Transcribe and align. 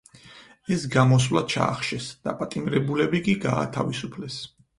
ეს 0.75 0.85
გამოსვლა 0.95 1.43
ჩაახშეს, 1.55 2.07
დაპატიმრებულები 2.29 3.23
კი 3.29 3.37
გაათავისუფლეს. 3.45 4.41